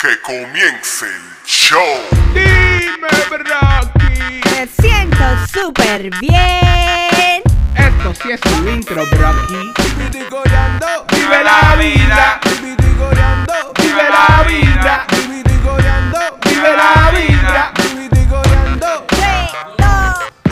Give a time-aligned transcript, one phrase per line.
[0.00, 1.98] Que comience el show.
[2.32, 4.40] Dime, Brocky.
[4.50, 7.42] Me siento súper bien.
[7.76, 9.72] Esto sí es un intro, Brocky.
[9.98, 12.40] Viticoreando, Vive la vida.
[12.62, 15.06] viticoreando, Vive la vida.
[15.28, 17.72] viticoreando, Vive la vida.
[17.94, 19.04] viticoreando.
[19.06, 19.86] 3, 2,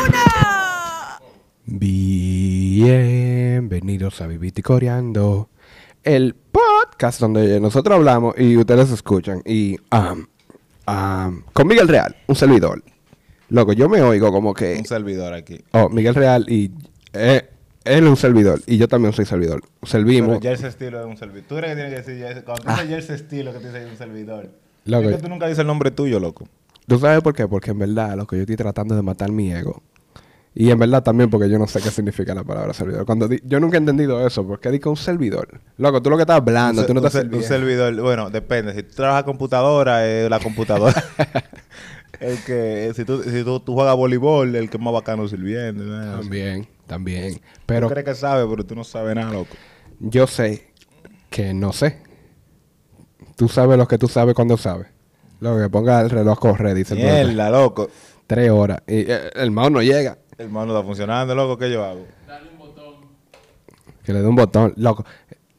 [0.08, 0.18] 1.
[2.88, 5.48] Bienvenidos a Viviti Coreando,
[6.14, 9.42] el podcast donde nosotros hablamos y ustedes escuchan.
[9.44, 10.26] Y um,
[10.86, 12.82] um, con Miguel Real, un servidor.
[13.50, 14.76] Loco, yo me oigo como que.
[14.78, 15.60] un servidor aquí.
[15.72, 16.70] Oh, Miguel Real y.
[17.12, 17.48] eh,
[17.84, 19.62] él es un servidor y yo también soy servidor.
[19.82, 20.38] Servimos.
[20.38, 21.46] Pero ya ese estilo es un servidor.
[21.48, 23.58] Tú eres que tienes que decir ya ese- Cuando tú dices ya ese estilo que
[23.60, 24.50] tienes ahí un servidor.
[24.84, 25.08] Loco.
[25.08, 26.46] Es que tú nunca dices el nombre tuyo, loco.
[26.86, 27.46] ¿Tú sabes por qué?
[27.48, 29.82] Porque en verdad, loco, yo estoy tratando de matar mi ego.
[30.60, 33.06] Y en verdad también porque yo no sé qué significa la palabra servidor.
[33.06, 34.44] Cuando di- yo nunca he entendido eso.
[34.44, 35.60] ¿Por qué digo un servidor?
[35.76, 38.74] Loco, tú lo que estás hablando, un, tú no estás un un servidor, bueno, depende.
[38.74, 41.00] Si tú trabajas computadora, es la computadora.
[42.20, 45.84] el que, si tú, si tú, tú juegas voleibol, el que es más bacano sirviendo.
[45.84, 46.18] ¿no?
[46.18, 47.34] También, también.
[47.34, 49.54] Tú Pero crees que sabes, pero tú no sabes nada, loco.
[50.00, 50.72] yo sé
[51.30, 51.98] que no sé.
[53.36, 54.88] Tú sabes lo que tú sabes cuando sabes.
[55.38, 57.00] Lo que ponga el reloj a correr, dice el.
[57.28, 57.88] Mierda, loco.
[58.26, 58.82] Tres horas.
[58.88, 60.18] Y eh, el mouse no llega.
[60.38, 61.58] El mano está funcionando, loco.
[61.58, 62.06] ¿Qué yo hago?
[64.04, 64.72] Que le dé un botón.
[64.76, 65.04] Loco.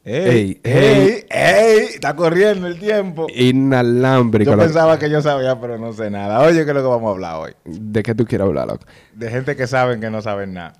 [0.02, 0.58] ¡Ey!
[0.64, 1.26] Ey, ¡Ey!
[1.28, 1.78] ¡Ey!
[1.94, 3.26] Está corriendo el tiempo.
[3.34, 4.50] Inalámbrico.
[4.50, 4.64] Yo loco.
[4.66, 6.40] pensaba que yo sabía, pero no sé nada.
[6.40, 7.52] Oye, ¿qué es lo que vamos a hablar hoy?
[7.64, 8.86] ¿De qué tú quieres hablar, loco?
[9.14, 10.72] De gente que saben que no saben nada.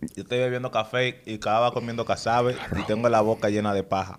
[0.00, 3.82] Yo estoy bebiendo café y cada vez comiendo casabe y tengo la boca llena de
[3.82, 4.18] paja.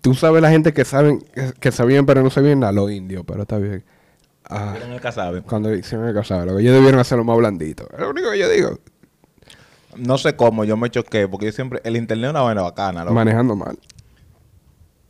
[0.00, 3.24] Tú sabes la gente que saben que, que sabían pero no sabían nada, los indios,
[3.26, 3.84] pero está bien.
[4.48, 5.42] Ah, ¿Vieron el casabe?
[5.42, 7.86] cuando hicieron el casabe, lo que ellos debieron hacerlo más blandito.
[7.92, 8.78] Es lo único que yo digo.
[9.96, 11.80] No sé cómo, yo me choqué porque yo siempre...
[11.84, 13.14] El internet es una buena bacana, loco.
[13.14, 13.78] Manejando mal.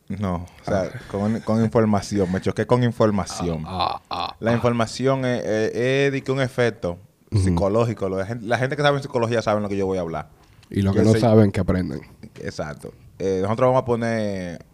[0.07, 2.31] No, o sea, con, con información.
[2.31, 3.63] Me choqué con información.
[3.67, 6.97] Ah, La información es, es- es de que un efecto
[7.31, 8.09] psicológico.
[8.25, 10.29] Gente- la gente que sabe en psicología saben lo que yo voy a hablar.
[10.71, 12.01] Y los que no saben que aprenden.
[12.41, 12.91] Exacto.
[13.19, 14.65] Eh, nosotros vamos a poner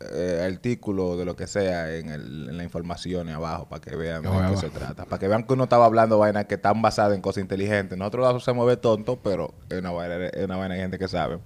[0.00, 4.22] eh, artículos de lo que sea en, el- en la información abajo para que vean
[4.22, 5.04] de qué se trata.
[5.06, 7.98] Para que vean que uno estaba hablando vainas que están basadas en cosas inteligentes.
[7.98, 11.08] Nosotros lo hacemos ver tonto, pero es una vaina, es una vaina de gente que
[11.08, 11.38] sabe.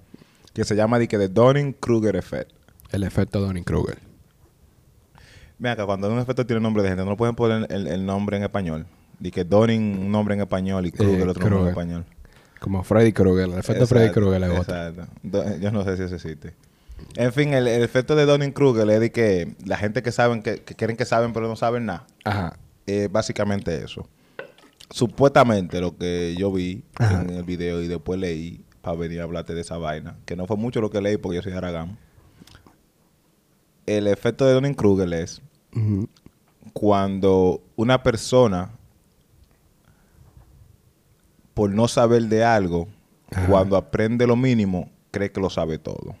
[0.53, 2.51] Que se llama de que de Donning-Kruger Effect.
[2.91, 3.97] El efecto Donning Kruger.
[5.57, 8.37] Mira acá, cuando un efecto tiene nombre de gente, no pueden poner el, el nombre
[8.37, 8.85] en español.
[9.19, 11.69] De que Donning un nombre en español y Kruger Eh, otro nombre en Kruger.
[11.69, 12.05] español.
[12.59, 13.49] Como Freddy Krueger.
[13.49, 14.61] El efecto Freddy Exacto, Krueger otro.
[14.61, 15.07] Exacto.
[15.23, 16.53] Do- Yo no sé si eso existe.
[17.15, 20.61] En fin, el, el efecto de Donning-Kruger es de que la gente que saben, que,
[20.63, 22.57] que creen que saben pero no saben nada, Ajá.
[22.85, 24.07] es básicamente eso.
[24.89, 27.21] Supuestamente lo que yo vi Ajá.
[27.21, 30.45] en el video y después leí para venir a hablarte de esa vaina, que no
[30.47, 31.97] fue mucho lo que leí porque yo soy Aragán.
[33.85, 35.41] El efecto de Donning-Kruger es
[35.75, 36.07] Ujú.
[36.73, 38.71] cuando una persona,
[41.53, 42.87] por no saber de algo,
[43.31, 43.47] Ajá.
[43.47, 46.15] cuando aprende lo mínimo, cree que lo sabe todo.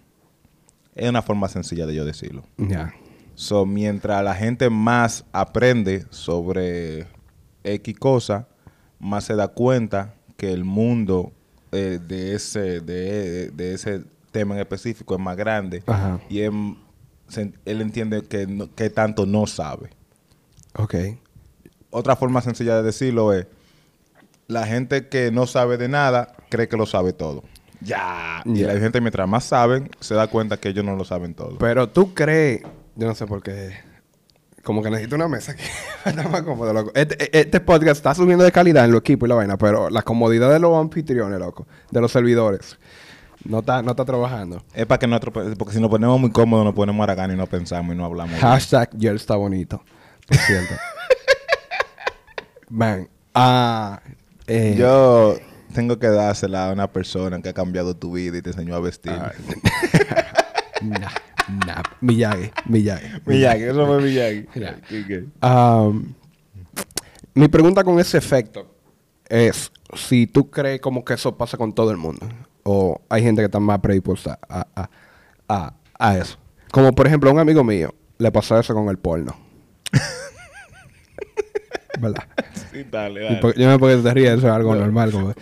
[0.95, 2.43] Es una forma sencilla de yo decirlo.
[2.57, 2.93] Ya.
[3.35, 7.07] So, mientras la gente más aprende sobre
[7.63, 8.47] X cosa,
[8.99, 11.31] más se da cuenta que el mundo
[11.71, 16.19] eh, de, ese, de, de ese tema en específico es más grande Ajá.
[16.29, 16.41] y
[17.27, 19.89] se- él entiende que, no- que tanto no sabe.
[20.75, 20.95] Ok.
[21.89, 23.47] Otra forma sencilla de decirlo es,
[24.47, 27.43] la gente que no sabe de nada cree que lo sabe todo.
[27.83, 28.41] Ya.
[28.45, 28.67] Y Ya.
[28.73, 31.57] la gente mientras más saben, se da cuenta que ellos no lo saben todo.
[31.57, 32.61] Pero tú crees,
[32.95, 33.73] yo no sé por qué,
[34.63, 35.63] como que necesito una mesa que
[36.09, 36.91] está más cómodo, loco.
[36.95, 40.01] Este, este podcast está subiendo de calidad en los equipos y la vaina, pero la
[40.01, 42.77] comodidad de los anfitriones, loco, de los servidores,
[43.43, 44.63] no está, no está trabajando.
[44.73, 47.45] Es para que nosotros, porque si nos ponemos muy cómodos, nos ponemos a y no
[47.47, 48.31] pensamos y no hablamos.
[48.31, 48.41] bien.
[48.41, 49.83] Hashtag Yel está bonito,
[50.27, 50.75] por cierto.
[52.69, 54.01] Man, ah,
[54.47, 55.35] eh, Yo
[55.73, 58.79] tengo que dársela a una persona que ha cambiado tu vida y te enseñó a
[58.79, 59.13] vestir.
[59.13, 59.31] ah,
[60.81, 61.09] nah,
[61.65, 63.07] nah, Miyagi, Miyagi.
[63.25, 64.47] Miyagi, eso fue Miyagi.
[65.41, 66.13] Am,
[67.33, 68.67] mi pregunta con ese efecto
[69.27, 72.27] es si tú crees como que eso pasa con todo el mundo
[72.63, 74.89] o hay gente que está más predispuesta a, a,
[75.47, 76.37] a, a eso.
[76.71, 79.35] Como por ejemplo a un amigo mío le pasó eso con el porno.
[81.99, 82.23] ¿Verdad?
[82.71, 83.53] Sí, dale, dale.
[83.55, 85.11] yo me porque te ríes, eso es algo normal.
[85.11, 85.33] Como,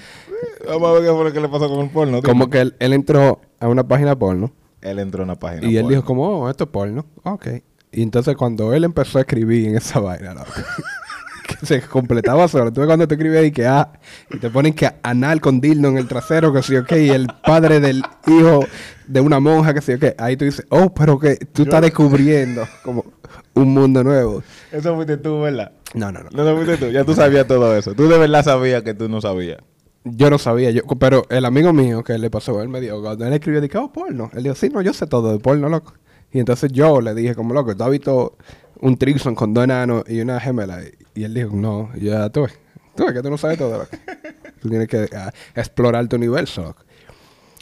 [0.67, 2.21] Vamos a ver qué fue lo que le pasó con el porno.
[2.21, 5.67] como que él, él entró a una página porno Él entró a una página.
[5.67, 7.05] y él dijo como, oh, esto es porno.
[7.23, 7.47] Ok.
[7.91, 10.51] Y entonces cuando él empezó a escribir en esa vaina, loco,
[11.47, 12.71] que se completaba solo.
[12.71, 13.91] Tú ves cuando te escribes y que ah,
[14.29, 17.27] y te ponen que anal con dildo en el trasero, que sí, ok, y el
[17.45, 18.65] padre del hijo
[19.07, 20.05] de una monja, que sí, ok.
[20.17, 23.05] Ahí tú dices, oh, pero que tú estás descubriendo como
[23.53, 24.41] un mundo nuevo.
[24.71, 25.73] Eso fuiste tú, ¿verdad?
[25.93, 26.29] No, no, no.
[26.31, 26.91] No, no fuiste tú.
[26.91, 27.93] Ya tú sabías todo eso.
[27.93, 29.57] Tú de verdad sabías que tú no sabías.
[30.03, 33.25] Yo no sabía, yo, pero el amigo mío que le pasó, él me dijo, cuando
[33.25, 34.31] él escribió, dije, oh, porno.
[34.33, 35.93] Él dijo, sí, no, yo sé todo de porno, loco.
[36.31, 38.37] Y entonces yo le dije, como loco, ¿tú has visto
[38.79, 40.79] un trison con dos enanos y una gemela?
[41.13, 42.57] Y él dijo, no, ya tú ves,
[42.95, 43.89] tú ves que tú no sabes todo, loco.
[44.61, 46.83] tú tienes que ah, explorar tu universo, loco.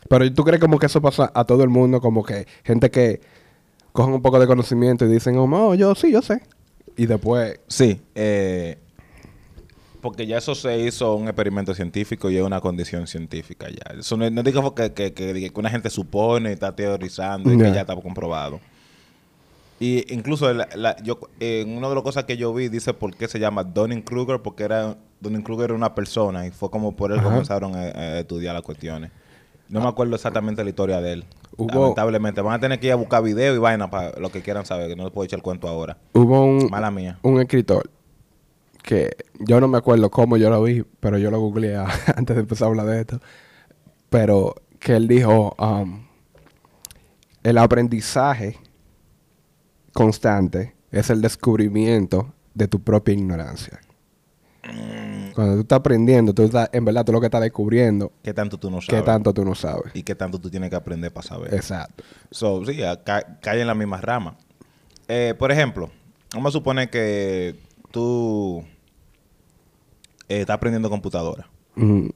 [0.08, 3.20] Pero tú crees como que eso pasa a todo el mundo, como que gente que
[3.92, 6.42] cogen un poco de conocimiento y dicen, oh, no, yo sí, yo sé.
[6.96, 8.02] Y después, Sí.
[8.16, 8.78] eh,
[10.02, 14.00] porque ya eso se hizo un experimento científico y es una condición científica ya.
[14.00, 17.72] Eso no, no digo que, que, que, que una gente supone, está teorizando y que
[17.72, 18.60] ya está comprobado.
[19.80, 23.16] Y incluso la- la- yo, en una de las cosas que yo vi dice por
[23.16, 27.20] qué se llama Dunning-Kruger, porque era Dunning-Kruger era una persona y fue como por él
[27.20, 27.30] Ajá.
[27.30, 29.12] comenzaron a, a estudiar las cuestiones.
[29.70, 31.26] No me acuerdo exactamente la historia de él.
[31.56, 32.42] Hubo- Lamentablemente.
[32.42, 34.88] Van a tener que ir a buscar video y vaina para lo que quieran saber,
[34.90, 35.98] que no les puedo echar el cuento ahora.
[36.14, 37.20] hubo un, Mala mía.
[37.22, 37.90] un escritor
[38.90, 41.76] que yo no me acuerdo cómo yo lo vi, pero yo lo googleé
[42.16, 43.20] antes de empezar a hablar de esto.
[44.10, 46.08] Pero que él dijo, um,
[47.44, 48.58] el aprendizaje
[49.94, 53.80] constante es el descubrimiento de tu propia ignorancia.
[55.36, 58.58] Cuando tú estás aprendiendo, tú estás, en verdad tú lo que estás descubriendo, ¿Qué tanto
[58.58, 59.00] tú no sabes?
[59.00, 59.92] qué tanto tú no sabes.
[59.94, 61.54] y qué tanto tú tienes que aprender para saber.
[61.54, 62.04] Exacto.
[62.32, 64.36] So, sí, ca- cae en la misma rama.
[65.08, 65.90] Eh, por ejemplo,
[66.34, 67.56] vamos a suponer que
[67.92, 68.64] tú
[70.30, 71.48] eh, estás aprendiendo computadora.
[71.76, 72.08] Mm,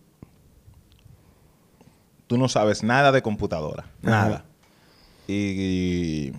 [2.27, 3.83] Tú no sabes nada de computadora.
[4.03, 4.09] Ajá.
[4.11, 4.45] Nada.
[5.27, 6.33] Y, y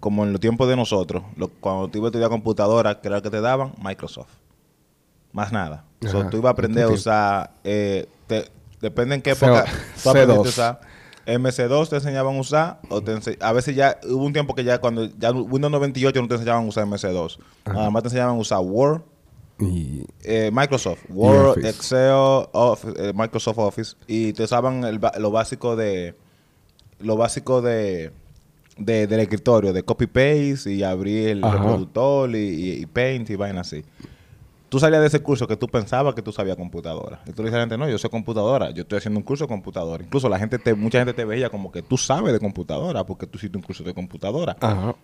[0.00, 3.16] como en los tiempos de nosotros, lo- cuando tú ibas a estudiar computadora, ¿qué era
[3.16, 3.72] lo que te daban?
[3.82, 4.30] Microsoft.
[5.32, 5.84] Más nada.
[6.06, 6.30] Ajá.
[6.30, 7.50] tú ibas a aprender a usar...
[7.64, 8.50] eh, te-
[8.80, 9.64] depende en qué época
[10.02, 10.48] tú aprendiste a C2.
[10.48, 10.80] usar.
[11.26, 14.64] MC2 te enseñaban a usar, o te ense- a veces ya hubo un tiempo que
[14.64, 17.38] ya cuando ya Windows 98 no te enseñaban a usar MC2.
[17.66, 19.02] Nada más te enseñaban a usar Word,
[19.60, 21.68] y eh, Microsoft, Word, Office.
[21.68, 26.14] Excel, Office, eh, Microsoft Office y te usaban el lo básico de
[27.00, 28.10] lo básico de,
[28.76, 31.56] de- del escritorio, de copy paste y abrir el Ajá.
[31.58, 33.84] reproductor y, y- y paint y vaina así.
[34.68, 37.22] Tú salías de ese curso que tú pensabas que tú sabías computadora.
[37.26, 39.24] Y tú le dices a la gente, no, yo sé computadora, yo estoy haciendo un
[39.24, 40.04] curso de computadora.
[40.04, 43.26] Incluso la gente te, mucha gente te veía como que tú sabes de computadora porque
[43.26, 44.56] tú hiciste un curso de computadora.
[44.60, 44.94] ajá.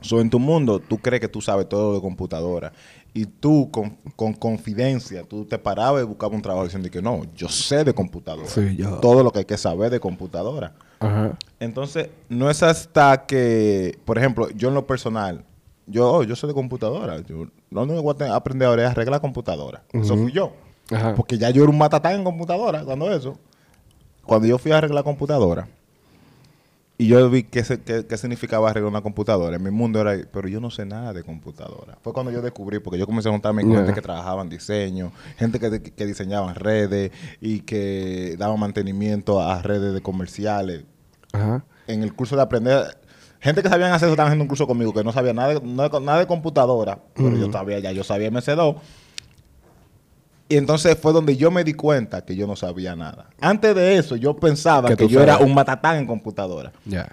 [0.00, 2.72] So, en tu mundo, tú crees que tú sabes todo de computadora.
[3.14, 7.22] Y tú, con, con confidencia, tú te parabas y buscabas un trabajo diciendo que no,
[7.34, 8.48] yo sé de computadora.
[8.48, 8.98] Sí, yo.
[8.98, 10.74] Todo lo que hay que saber de computadora.
[11.00, 11.36] Ajá.
[11.58, 15.44] Entonces, no es hasta que, por ejemplo, yo en lo personal,
[15.86, 17.20] yo, oh, yo sé de computadora.
[17.22, 19.82] Yo, lo único que voy a aprender ahora es arreglar computadora.
[19.92, 20.52] Eso fui yo.
[20.90, 21.14] Ajá.
[21.14, 23.36] Porque ya yo era un matatán en computadora cuando eso.
[24.24, 25.66] Cuando yo fui a arreglar computadora
[27.00, 30.48] y yo vi qué, qué- qué significaba arreglar una computadora, en mi mundo era, pero
[30.48, 31.96] yo no sé nada de computadora.
[32.02, 33.80] Fue cuando yo descubrí, porque yo comencé a juntarme con Yeah.
[33.80, 39.62] gente que trabajaba en diseño, gente que, que diseñaban redes y que daban mantenimiento a
[39.62, 40.82] redes de comerciales.
[41.32, 41.64] Ajá.
[41.86, 42.98] En el curso de aprender,
[43.40, 45.60] gente que sabían hacer eso estaban haciendo un curso conmigo, que no sabía nada de-
[46.00, 48.76] nada de computadora, pero yo sabía, ya yo sabía MC2.
[50.48, 53.28] Y entonces fue donde yo me di cuenta que yo no sabía nada.
[53.40, 56.72] Antes de eso, yo pensaba Que yo era un matatán en computadora.
[56.86, 57.08] Ya.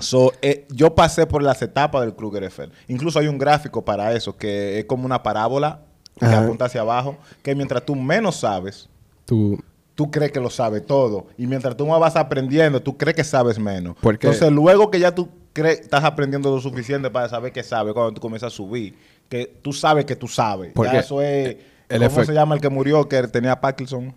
[0.00, 2.72] So, eh, yo pasé por las etapas del Kruger Eiffel.
[2.88, 5.80] Incluso hay un gráfico para eso, que es como una parábola
[6.18, 6.42] que Ajá.
[6.44, 8.88] apunta hacia abajo, que mientras tú menos sabes,
[9.26, 9.62] Tú.
[9.94, 11.26] tú crees que lo sabes todo.
[11.38, 13.94] Y mientras tú más vas aprendiendo, tú crees que sabes menos.
[14.00, 17.92] Porque- Entonces, luego que ya tú crees, estás aprendiendo lo suficiente para saber que sabes,
[17.94, 18.96] cuando tú comienzas a subir,
[19.28, 20.72] que tú sabes que tú sabes.
[20.74, 21.56] Porque ya eso es...
[21.90, 24.14] el ¿Cómo se llama el que murió, que tenía Parkinson?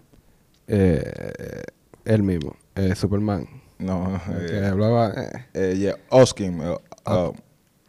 [0.68, 1.64] Eh,
[2.06, 3.48] él mismo, eh, Superman.
[3.80, 5.14] No, que eh, hablaba.
[5.54, 6.62] yeah, Oskin.
[6.62, 6.78] eh,
[7.08, 7.34] uh,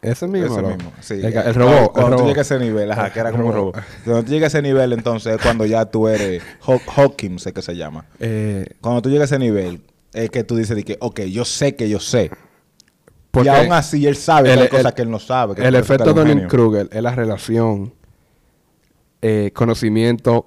[0.03, 0.53] ese mismo.
[0.53, 0.69] Ese ¿no?
[0.69, 1.15] mismo, sí.
[1.15, 1.93] El, el robot.
[1.93, 3.77] Cuando, el tú llegas a ese nivel, ajá, que era El como un robot.
[4.05, 7.53] Cuando tú llegas a ese nivel, entonces es cuando ya tú eres Haw- Hawkins, sé
[7.53, 8.07] que se llama.
[8.19, 11.45] Eh, Cuando tú llegas a ese nivel, es que tú dices de que, ok, yo
[11.45, 12.31] sé que yo sé.
[13.31, 15.55] porque y aún así él sabe el- hay el- cosas que él no sabe.
[15.55, 16.49] que el efecto Dunning genio.
[16.49, 17.95] Kruger es la relación
[19.27, 20.45] eh, conocimiento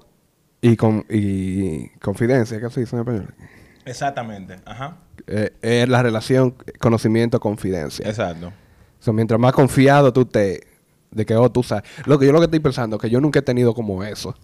[0.60, 3.34] y, con, y confidencia, ¿qué se dice en español?
[3.84, 4.98] Exactamente, ajá.
[5.26, 8.08] Eh, es la relación conocimiento-confidencia.
[8.08, 8.52] Exacto.
[9.00, 10.60] So, mientras más confiado tú te
[11.10, 11.82] de que oh, tú sabes.
[12.04, 14.36] Lo que yo lo que estoy pensando es que yo nunca he tenido como eso.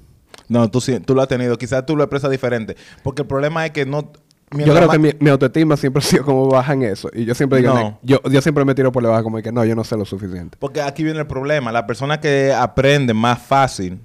[0.49, 1.57] No, tú, sí- tú lo has tenido.
[1.57, 2.76] Quizás tú lo expresas diferente.
[3.05, 4.11] Porque el problema es que no...
[4.50, 7.09] Yo creo que mi, mi autoestima siempre ha sido como baja en eso.
[7.12, 8.00] Y yo siempre digo, No.
[8.03, 10.57] Yo, yo siempre me tiro por debajo como que no, yo no sé lo suficiente.
[10.59, 11.71] Porque aquí viene el problema.
[11.71, 14.00] La persona que aprende más fácil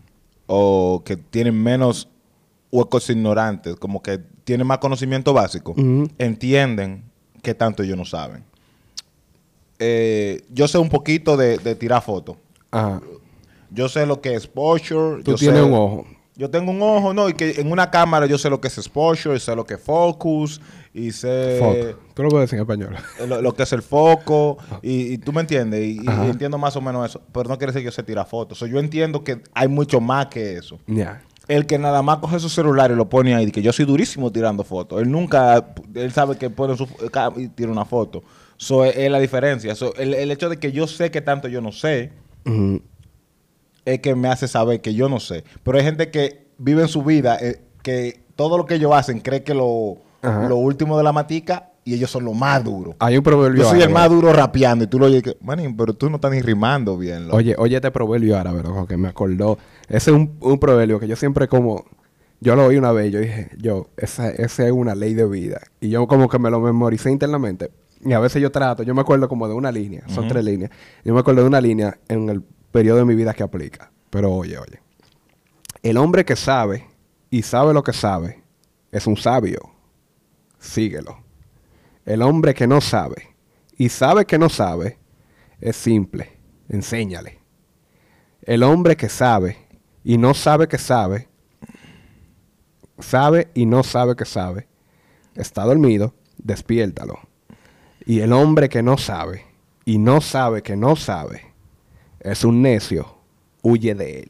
[0.51, 2.07] o que tiene menos
[2.71, 5.75] huecos ignorantes, como que tiene más conocimiento básico,
[6.17, 7.03] entienden
[7.43, 8.43] que tanto ellos no saben.
[9.77, 12.35] Eh, yo sé un poquito de, de tirar fotos.
[13.71, 15.23] Yo sé lo que es exposure.
[15.23, 16.05] Tú yo tienes sé- un ojo.
[16.39, 17.27] Yo tengo un ojo, ¿no?
[17.27, 19.73] Y que en una cámara yo sé lo que es exposure, y sé lo que
[19.73, 20.61] es focus,
[20.93, 21.99] y sé Foco.
[22.13, 22.95] Tú lo puedes decir en español.
[23.27, 26.81] lo, lo que es el foco, y, y tú me entiendes, y, entiendo más o
[26.81, 28.57] menos eso, pero no quiere decir que yo sé tirar fotos.
[28.61, 30.79] Yo entiendo que hay mucho más que eso.
[30.87, 31.21] Ya.
[31.49, 34.31] El que nada más coge su celular y lo pone ahí, que yo soy durísimo
[34.31, 35.01] tirando fotos.
[35.01, 36.87] Él nunca, él sabe que pone su
[37.35, 38.23] y tira una foto.
[38.57, 39.75] Eso es, es la diferencia.
[39.75, 42.13] So, el, el hecho de que yo sé que tanto yo no sé.
[43.93, 45.43] Es que me hace saber que yo no sé.
[45.63, 49.19] Pero hay gente que vive en su vida eh, que todo lo que ellos hacen
[49.19, 50.47] cree que lo, Ajá.
[50.47, 52.95] lo último de la matica y ellos son lo más duro.
[52.99, 55.75] Hay un proverbio Yo soy el más duro rapeando y tú lo oyes que, manín,
[55.75, 57.25] pero tú no estás ni rimando bien.
[57.25, 57.37] loco".
[57.37, 59.57] Oye, oye este proverbio árabe, loco, que me acordó.
[59.87, 61.85] Ese es un, un proverbio que yo siempre como...
[62.41, 65.27] Yo lo oí una vez y yo dije, yo, esa, esa es una ley de
[65.27, 65.59] vida.
[65.81, 67.69] Y yo como que me lo memoricé internamente.
[68.05, 70.71] Y a veces yo trato, yo me acuerdo como de una línea, son tres líneas.
[71.03, 72.41] Yo me acuerdo de una línea en el
[72.71, 73.91] periodo de mi vida que aplica.
[74.09, 74.79] Pero oye, oye.
[75.81, 76.87] El hombre que sabe
[77.29, 78.43] y sabe lo que sabe
[78.91, 79.71] es un sabio.
[80.59, 81.23] Síguelo.
[82.05, 83.35] El hombre que no sabe
[83.77, 84.97] y sabe que no sabe
[85.61, 86.37] es simple.
[86.67, 87.39] Enséñale.
[88.41, 89.57] El hombre que sabe
[90.03, 91.27] y no sabe que sabe,
[92.99, 94.67] sabe y no sabe que sabe,
[95.35, 97.19] está dormido, despiértalo.
[98.05, 99.45] Y el hombre que no sabe
[99.85, 101.48] y no sabe que no sabe,
[102.21, 103.15] es un necio,
[103.61, 104.29] huye de él.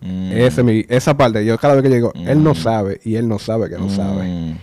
[0.00, 0.32] Mm.
[0.32, 2.56] Ese es mi- esa parte, yo cada vez que digo, él no Mm.
[2.56, 4.24] sabe y él no sabe que no sabe.
[4.28, 4.58] Mm.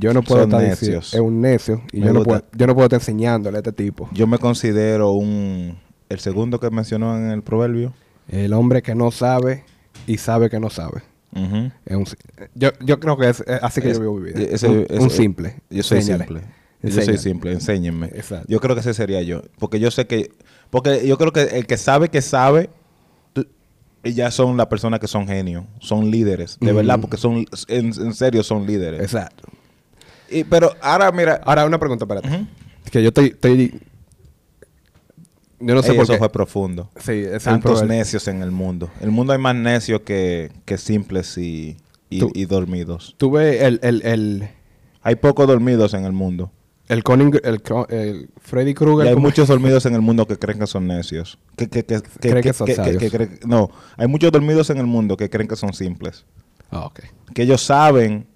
[0.00, 2.74] Yo no puedo Son estar diciendo, es un necio y yo no, puedo, yo no
[2.74, 4.08] puedo estar enseñándole a este tipo.
[4.12, 5.76] Yo me considero un...
[6.08, 7.92] El segundo que mencionó en el proverbio.
[8.28, 9.64] El hombre que no sabe
[10.06, 11.02] y sabe que no sabe.
[11.86, 12.04] Es un
[12.54, 14.38] yo, yo creo que es, es así que Es- yo vivo mi vida.
[14.40, 15.56] un, ese- un simple.
[15.70, 16.24] Yo soy Enséñale.
[16.24, 16.42] simple.
[16.82, 18.06] Yo soy simple, enséñenme.
[18.08, 18.46] Exacto.
[18.48, 19.42] Yo creo que ese sería yo.
[19.58, 20.30] Porque yo sé que...
[20.72, 22.70] Porque yo creo que el que sabe que sabe...
[23.34, 23.46] tú-
[24.04, 25.64] ya son las personas que son genios.
[25.80, 26.56] Son líderes.
[26.62, 27.44] De verdad, porque son...
[27.68, 29.02] En, en serio son líderes.
[29.02, 29.48] Exacto.
[30.30, 31.42] Y- pero ahora, mira...
[31.44, 32.26] Ahora, una pregunta, espérate.
[32.26, 32.46] Ujú.
[32.90, 33.80] Que yo estoy, estoy...
[35.60, 36.18] Yo no sé Ey, por eso qué.
[36.18, 36.90] fue profundo.
[36.96, 38.90] Sí, Tantos necios en el mundo.
[39.02, 41.76] El mundo hay más necios que, que simples y,
[42.08, 43.14] y, Tú- y dormidos.
[43.18, 44.48] Tú ves el, el, el,
[45.02, 46.50] Hay pocos dormidos en el mundo.
[46.92, 49.08] El, el, Freddy Krueger.
[49.08, 51.38] hay muchos dormidos en el mundo que creen que son necios.
[51.56, 53.02] Que, que, que, que, Creen que son sabios.
[53.46, 56.24] no, hay muchos dormidos en el mundo que creen que son simples.
[56.70, 56.90] Ah.
[57.34, 58.26] Que ellos saben,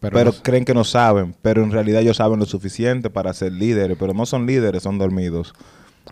[0.00, 1.34] Pero, pero, no- creen que no saben.
[1.42, 3.96] Pero en realidad ellos saben lo suficiente para ser líderes.
[3.98, 5.54] Pero no son líderes, son dormidos.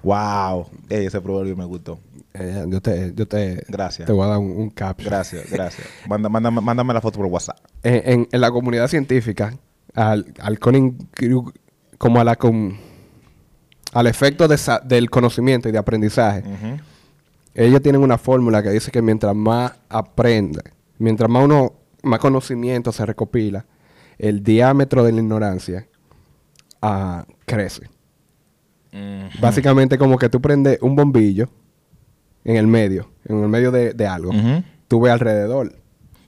[0.02, 0.66] ¡Wow!
[0.88, 1.99] Ey, ese proverbio me gustó.
[2.35, 4.06] eh, yo te, yo te, Gracias.
[4.06, 4.99] te voy a dar un, un cap.
[5.04, 5.87] Gracias, gracias.
[6.09, 7.59] Manda, mándame, mándame la foto por WhatsApp.
[7.82, 9.56] en, en- en la comunidad científica,
[9.94, 11.52] al, al Coning Krug-
[12.00, 12.78] como a la com-
[13.92, 16.42] al efecto de del conocimiento y de aprendizaje,
[17.54, 20.62] ellos tienen una fórmula que dice que mientras más aprende,
[20.97, 23.66] mientras más uno, más conocimiento se recopila,
[24.16, 25.88] el diámetro de la ignorancia
[26.80, 27.90] ah, crece.
[29.38, 31.50] Básicamente como que tú prendes un bombillo
[32.45, 34.30] en el medio, en el medio de, de algo.
[34.30, 34.64] Ujú.
[34.88, 35.75] Tú ves alrededor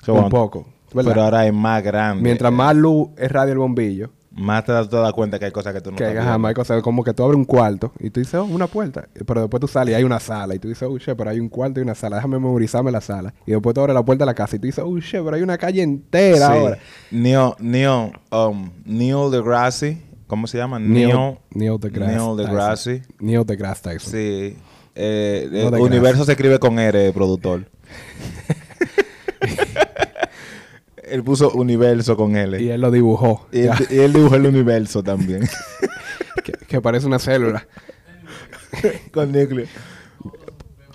[0.06, 0.66] un poco.
[0.92, 1.12] ¿verdad?
[1.12, 2.22] Pero ahora es más grande.
[2.22, 5.74] Mientras más luz irradia el bombillo, Más te das, te das cuenta que hay cosas
[5.74, 6.38] que tú no que estás ajá, viendo.
[6.38, 9.06] más hay cosas como que tú abres un cuarto y tú dices, oh, una puerta.
[9.26, 11.38] Pero después tú sales y hay una sala y tú dices, oh, shit, pero hay
[11.38, 12.16] un cuarto y una sala.
[12.16, 13.34] Déjame memorizarme la sala.
[13.46, 15.36] Y después tú abres la puerta de la casa y tú dices, oh, shit, pero
[15.36, 16.52] hay una calle entera Sí.
[16.58, 16.78] ahora.
[17.10, 20.78] Neil, Neil, um, Neil deGrasse, ¿cómo se llama?
[20.78, 22.16] Neil, Neil deGrasse.
[22.16, 22.98] Neil deGrasse.
[23.00, 23.14] Tyson.
[23.20, 24.10] Neil deGrasse Tyson.
[24.12, 24.56] Sí.
[24.94, 27.66] Eh, No el universo se escribe con R, productor.
[31.12, 32.60] Él puso universo con L.
[32.60, 33.46] Y él lo dibujó.
[33.52, 35.48] Y él, ya, y él dibujó el universo también.
[36.44, 37.66] que, que parece una célula.
[39.12, 39.66] con núcleo.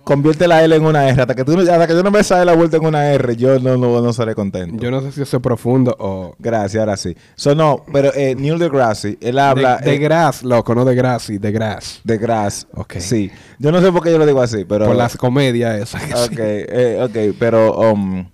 [0.04, 1.22] Convierte la L en una R.
[1.22, 3.60] Hasta que tú, hasta que yo no me sale la vuelta en una R, yo
[3.60, 4.82] no, no, no seré contento.
[4.82, 6.34] Yo no sé si eso es profundo o...
[6.40, 7.14] Gracias, ahora sí.
[7.36, 9.80] So, no, pero eh, Neil deGrasse, él habla...
[9.80, 12.00] de, de eh, grass, loco, no de grass, de grass.
[12.06, 12.68] deGrasse.
[12.76, 12.96] Ok.
[13.00, 13.30] Sí.
[13.60, 14.86] Yo no sé por qué yo lo digo así, pero...
[14.86, 16.30] Por las comedias esas.
[16.30, 18.26] Ok, eh, ok, pero um,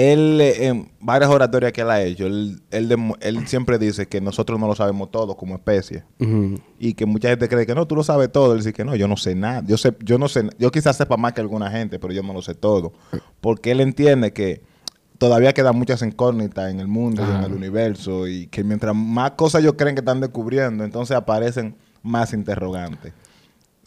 [0.00, 4.20] él eh, en varias oratorias que él ha hecho, él, él, él siempre dice que
[4.20, 6.04] nosotros no lo sabemos todo como especie
[6.78, 8.52] y que mucha gente cree que no, tú lo sabes todo.
[8.52, 9.62] Él dice que no, yo no sé nada.
[9.66, 12.32] Yo sé, yo no sé, yo quizás sepa más que alguna gente, pero yo no
[12.32, 12.92] lo sé todo,
[13.40, 14.62] porque él entiende que
[15.18, 19.32] todavía quedan muchas incógnitas en el mundo y en el universo y que mientras más
[19.32, 23.12] cosas ellos creen que están descubriendo, entonces aparecen más interrogantes.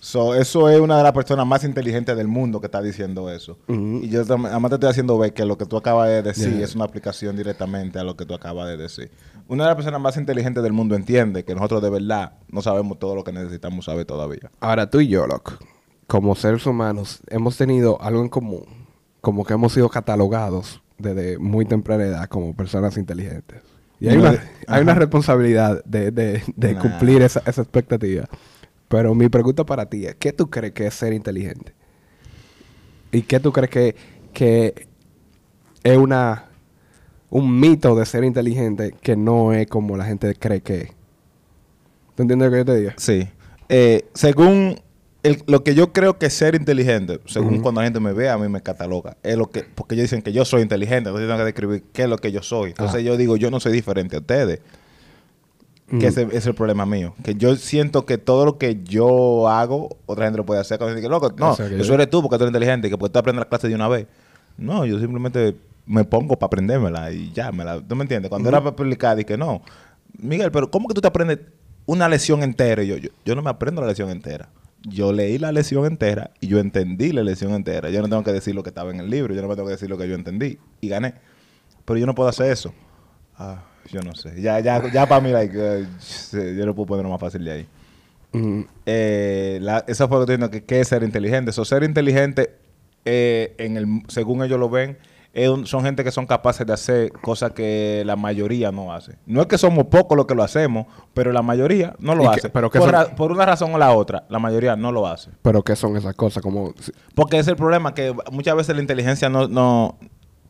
[0.04, 3.58] So, eso es una de las personas más inteligentes del mundo que está diciendo eso.
[3.70, 6.66] Y yo además te estoy haciendo ver que lo que tú acabas de decir Yeah.
[6.66, 9.12] es una aplicación directamente a lo que tú acabas de decir.
[9.48, 13.00] Una de las personas más inteligentes del mundo entiende que nosotros de verdad no sabemos
[13.00, 14.52] todo lo que necesitamos saber todavía.
[14.60, 15.54] Ahora tú y yo, loco,
[16.08, 18.66] como seres humanos, hemos tenido algo en común.
[19.22, 23.62] Como que hemos sido catalogados desde muy temprana edad como personas inteligentes.
[24.02, 26.82] Y hay No, una, hay una responsabilidad de, de- de Nah.
[26.82, 28.26] cumplir esa, esa expectativa.
[28.94, 31.74] Pero mi pregunta para ti es, ¿qué tú crees que es ser inteligente?
[33.12, 33.96] ¿Y qué tú crees que,
[34.34, 34.88] que
[35.84, 36.46] es una
[37.32, 40.90] un mito de ser inteligente que no es como la gente cree que es?
[42.16, 42.92] ¿Tú entiendes lo que yo te digo?
[42.98, 43.28] Sí.
[43.68, 44.80] Eh, según
[45.24, 48.30] el- lo que yo creo que es ser inteligente, según cuando la gente me ve,
[48.30, 49.18] a mí me cataloga.
[49.24, 52.04] Es lo que, porque ellos dicen que yo soy inteligente, entonces tengo que describir qué
[52.04, 52.70] es lo que yo soy.
[52.70, 53.04] Entonces Ajá.
[53.04, 54.60] yo digo, yo no soy diferente a ustedes.
[56.00, 57.14] Que ese es el problema mío.
[57.24, 60.80] Que yo siento que todo lo que yo hago, otra gente lo puede hacer.
[60.80, 63.50] Dicen, loco, no, eso eres tú porque tú eres inteligente y que puedes aprender la
[63.50, 64.08] clase de una vez.
[64.58, 68.30] No, yo simplemente me pongo para aprendérmela y ya, me la, ¿tú me entiendes?
[68.30, 69.62] Cuando era para publicar, dije, no,
[70.18, 71.40] Miguel, pero ¿cómo que tú te aprendes
[71.86, 72.84] una lección entera?
[72.84, 74.50] Y yo, yo, yo no me aprendo la lección entera.
[74.86, 77.90] Yo leí la lección entera y yo entendí la lección entera.
[77.90, 79.68] Yo no tengo que decir lo que estaba en el libro, yo no me tengo
[79.68, 81.14] que decir lo que yo entendí y gané.
[81.86, 82.74] Pero yo no puedo hacer eso.
[83.38, 84.42] Ah, yo no sé.
[84.42, 85.86] Ya, ya, ya para mí, like, eh,
[86.58, 87.68] yo no puedo ponerlo más fácil de ahí.
[88.86, 91.52] Eh, la- eso fue lo que estoy diciendo, que qué es ser inteligente.
[91.52, 92.56] So, ser inteligente,
[93.06, 94.98] eh, en el, según ellos lo ven,
[95.34, 99.16] es un- son gente que son capaces de hacer cosas que la mayoría no hace.
[99.26, 102.28] No es que somos pocos los que lo hacemos, pero la mayoría no lo ¿Y
[102.30, 102.50] qué- hace.
[102.50, 105.32] pero por, son- ra- por una razón o la otra, la mayoría no lo hace.
[105.42, 106.44] Pero ¿qué son esas cosas?
[106.44, 106.74] Como...
[107.16, 109.98] Porque es el problema, que muchas veces la inteligencia no, no...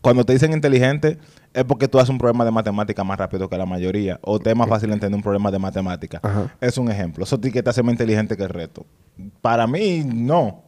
[0.03, 1.17] Cuando te dicen inteligente,
[1.53, 4.19] es porque tú haces un problema de matemática más rápido que la mayoría.
[4.22, 6.19] O te es más fácil entender un problema de matemática.
[6.22, 6.53] Ajá.
[6.60, 7.24] Es un ejemplo.
[7.24, 8.86] Eso que te hace más inteligente que el resto.
[9.41, 10.65] Para mí, no.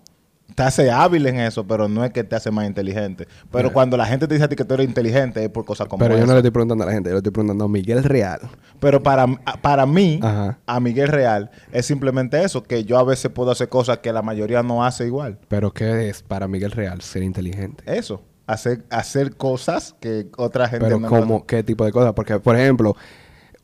[0.56, 3.28] Te hace hábil en eso, pero no es que te hace más inteligente.
[3.52, 5.90] Pero cuando la gente te dice a ti que tú eres inteligente, es por cosas
[5.90, 7.68] como Pero yo no le estoy preguntando a la gente, yo le estoy preguntando a
[7.68, 8.40] Miguel Real.
[8.80, 9.28] Pero para,
[9.62, 10.60] para mí, Ajá.
[10.66, 14.22] a Miguel Real, es simplemente eso, que yo a veces puedo hacer cosas que la
[14.22, 15.40] mayoría no hace igual.
[15.50, 17.84] Pero ¿qué es para Miguel Real ser inteligente?
[17.86, 18.22] Eso.
[18.48, 21.46] Hacer, hacer cosas que otra gente Pero no ¿cómo?
[21.48, 22.14] ¿Qué tipo de cosas?
[22.14, 22.96] Porque, por ejemplo,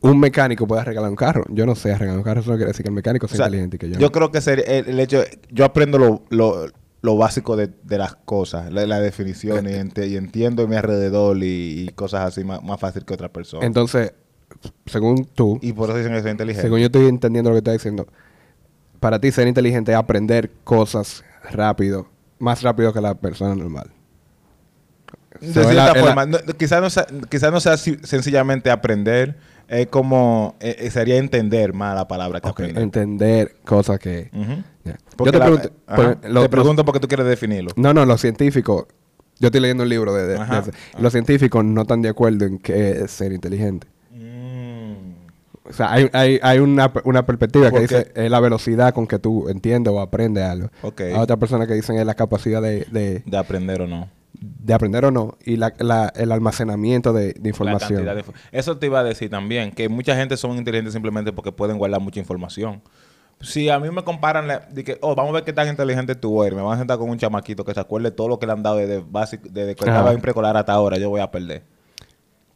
[0.00, 1.44] un mecánico puede arreglar un carro.
[1.50, 2.40] Yo no sé arreglar un carro.
[2.40, 4.12] Eso no quiere decir que el mecánico O sea, sea, inteligente que yo, yo no.
[4.12, 6.66] creo que sería el, el hecho, yo aprendo lo, lo,
[7.00, 11.36] lo básico de, de las cosas, la, la definición y, ente- y entiendo mi alrededor
[11.38, 13.64] y, y cosas así más, más fácil que otras personas.
[13.66, 14.12] Entonces,
[14.86, 16.62] según tú, y por eso dicen que soy inteligente.
[16.62, 18.08] según yo estoy entendiendo lo que estás diciendo,
[18.98, 22.08] para ti ser inteligente es aprender cosas rápido,
[22.40, 23.92] más rápido que la persona normal.
[25.42, 27.76] De So, es la- cierta es la- forma, no- quizás no sea, quizás no sea
[27.76, 29.36] si- sencillamente aprender,
[29.68, 32.82] es como, eh, eh, sería entender más la palabra que ok, aprender.
[32.82, 34.30] entender cosas que...
[35.18, 35.70] Yo te la- pregunto...
[35.86, 37.70] por- te lo- los- porque tú quieres definirlo.
[37.76, 38.86] No, no, los científicos...
[39.38, 40.60] Yo estoy leyendo un libro de, de- Ajá.
[40.62, 40.78] de ese.
[41.00, 43.88] Los científicos no están de acuerdo en qué es ser inteligente.
[44.12, 44.92] Mm.
[45.68, 49.18] O sea, hay, hay, hay una, una perspectiva que dice es la velocidad con que
[49.18, 50.68] tú entiendes o aprendes algo.
[50.82, 51.00] Ok.
[51.02, 54.08] Hay otras personas que dicen es la capacidad de, de, De aprender o no.
[54.40, 58.04] De aprender o no y la, la- el almacenamiento de, información.
[58.04, 61.78] de Eso te iba a decir también, que mucha gente son inteligentes simplemente porque pueden
[61.78, 62.82] guardar mucha información.
[63.40, 66.14] Si a mí me comparan, la- de que, oh, vamos a ver qué tan inteligente
[66.14, 68.46] tú eres, me van a sentar con un chamaquito que se acuerde todo lo que
[68.46, 71.30] le han dado desde, básico, desde que estaba en preescolar hasta ahora, yo voy a
[71.30, 71.62] perder.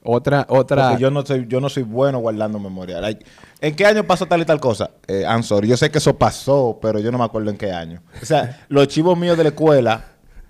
[0.09, 0.91] Otra, otra...
[0.91, 3.01] Porque yo no soy, yo no soy bueno guardando memoria.
[3.01, 3.27] Like,
[3.61, 4.91] ¿En qué año pasó tal y tal cosa?
[5.09, 5.67] Eh, I'm sorry.
[5.67, 8.01] Yo sé que eso pasó, pero yo no me acuerdo en qué año.
[8.23, 10.05] O sea, los chivos míos de la escuela,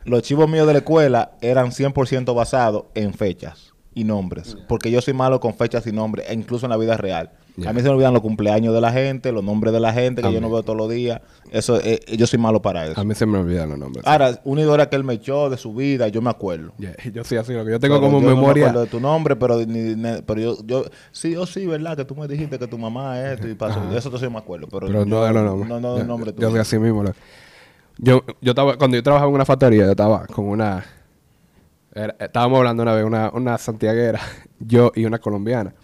[0.07, 4.57] los chivos míos de la escuela eran 100% basados en fechas y nombres.
[4.69, 7.31] Porque yo soy malo con fechas y nombres, e incluso en la vida real.
[7.67, 10.21] A mí se me olvidan los cumpleaños de la gente, los nombres de la gente
[10.21, 10.47] que A yo mí.
[10.47, 11.23] no veo todos los días.
[11.51, 13.01] Eso, eh, yo soy malo para eso.
[13.01, 14.07] A mí se me olvidan los nombres.
[14.07, 16.75] Ahora, una idea que él me echó de su vida, yo me acuerdo.
[16.79, 18.45] Yeah, Yo sí así, lo que yo tengo Pero como yo memoria...
[18.45, 21.67] No me acuerdo de tu nombre, pero, ni- ni- pero yo, yo, sí, yo sí,
[21.67, 21.97] ¿verdad?
[21.97, 23.81] Que tú me dijiste que tu mamá es esto y pasó.
[23.97, 24.67] Eso sí me acuerdo.
[24.71, 25.69] Pero, pero no yo- de los nombres.
[25.71, 27.03] No, no Yo- del nombre Yo soy así mismo.
[27.05, 27.15] lo-
[27.99, 30.85] Yo, yo estaba, cuando yo trabajaba en una factoría, yo estaba con una...
[32.19, 34.21] estábamos hablando una vez, una, una santiaguera,
[34.61, 35.75] yo y una colombiana.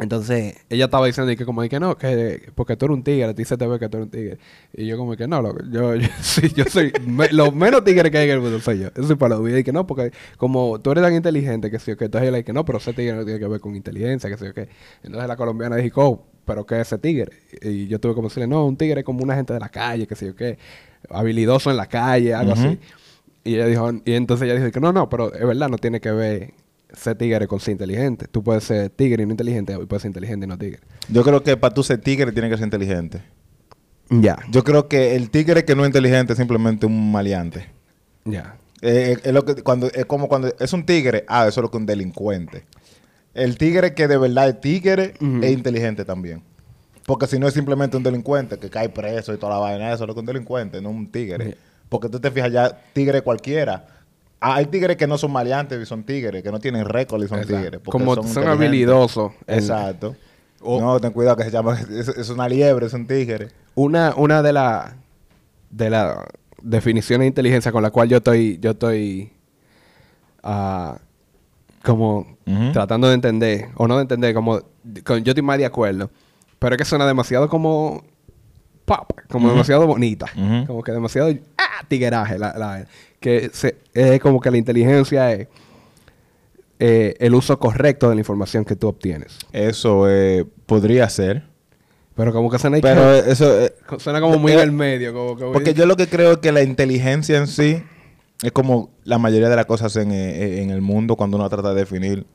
[0.00, 3.34] Entonces, ella estaba diciendo que como que no, que porque tú eres un tigre, a
[3.34, 4.38] ti se te ve que tú eres un tigre.
[4.72, 8.08] Y yo como que no, loco, yo, yo, sí, yo soy, me- lo menos tigre
[8.08, 8.88] que hay en el mundo soy yo.
[8.94, 9.60] Eso soy para los videos.
[9.60, 12.52] Y que no, porque como tú eres tan inteligente que sí, que entonces ella que
[12.52, 14.68] no, pero ese tigre no tiene que ver con inteligencia, que sí, que
[15.02, 17.30] Entonces la colombiana dijo, oh, pero ¿qué es ese tigre?
[17.60, 20.06] Y yo tuve como decirle, no, un tigre es como una gente de la calle,
[20.06, 20.58] que sé yo qué,
[21.10, 22.78] habilidoso en la calle, algo así.
[23.44, 26.00] Y ella dijo, y entonces ella dijo que no, no, pero es verdad, no tiene
[26.00, 26.54] que ver
[26.92, 28.26] ser tigre con ser inteligente.
[28.28, 30.80] Tú puedes ser tigre y no inteligente, y puedes ser inteligente y no tigre.
[31.10, 33.22] Yo creo que para tú ser tigre tiene que ser inteligente.
[34.10, 37.66] Ya, Yo creo que el tigre que no es inteligente es simplemente un maleante.
[38.24, 38.56] ya.
[38.80, 41.62] Eh, eh, es, lo que, cuando, es como cuando es un tigre, ah, eso es
[41.62, 42.64] lo que un delincuente.
[43.38, 46.42] El tigre que de verdad es tigre es inteligente también.
[47.06, 50.04] Porque si no es simplemente un delincuente que cae preso y toda la vaina, eso
[50.04, 51.56] es lo que un delincuente, no un tigre.
[51.88, 53.86] Porque tú te fijas ya, tigre cualquiera.
[54.40, 57.28] Ah, hay tigres que no son maleantes y son tigres, que no tienen récord y
[57.28, 57.62] son Exacto.
[57.62, 57.80] tigres.
[57.84, 58.60] Como son inteligentes.
[58.60, 60.16] habilidosos Exacto.
[60.60, 63.48] No, ten cuidado que se llama, es, es una liebre, es un tigre.
[63.74, 64.92] Una, una de las
[65.70, 66.18] de las
[66.62, 69.32] definiciones de inteligencia con la cual yo estoy, yo estoy
[70.42, 70.98] ah,
[71.84, 72.36] como
[72.72, 74.60] tratando de entender, o no de entender, como
[75.04, 76.10] con- yo estoy más de acuerdo.
[76.58, 78.02] Pero es que suena demasiado como
[78.84, 80.26] pop, como demasiado bonita.
[80.66, 82.38] Como que demasiado ah, tigueraje.
[82.38, 82.86] La, la-
[83.20, 85.48] que se- es como que la inteligencia es
[86.78, 89.38] eh, el uso correcto de la información que tú obtienes.
[89.52, 91.44] Eso eh, podría ser.
[92.14, 93.60] Pero como que suena, Pero eso...
[93.64, 95.12] eh, suena como muy eh, en el medio.
[95.12, 97.82] Como que Porque yo lo que creo es que la inteligencia en sí
[98.42, 101.70] es como la mayoría de las cosas en, eh, en el mundo cuando uno trata
[101.70, 102.26] de definir,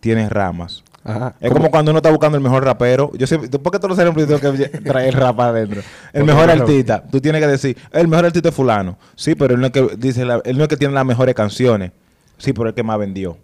[0.00, 0.82] tiene ramas.
[1.04, 1.34] Ajá.
[1.38, 3.10] Es como cuando uno está buscando el mejor rapero.
[3.14, 5.82] Yo siempre, ¿Por qué todos los siempre tengo que traer rap adentro?
[6.14, 7.04] El mejor artista.
[7.10, 8.96] Tú tienes que decir, el mejor artista es fulano.
[9.14, 11.34] Sí, pero él no es que, dice la- él no es que tiene las mejores
[11.34, 11.92] canciones.
[12.38, 13.36] Sí, pero el que más vendió.